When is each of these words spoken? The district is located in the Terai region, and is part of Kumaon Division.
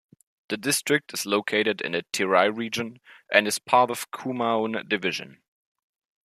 The 0.49 0.57
district 0.57 1.13
is 1.13 1.27
located 1.27 1.79
in 1.79 1.91
the 1.91 2.01
Terai 2.11 2.49
region, 2.49 2.97
and 3.31 3.45
is 3.47 3.59
part 3.59 3.91
of 3.91 4.09
Kumaon 4.09 4.89
Division. 4.89 5.43